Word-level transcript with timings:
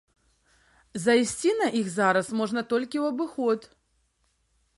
Зайсці 1.03 1.53
на 1.59 1.67
іх 1.81 1.91
зараз 1.99 2.33
можна 2.41 2.61
толькі 2.73 2.93
ў 3.03 3.15
абыход. 3.15 3.59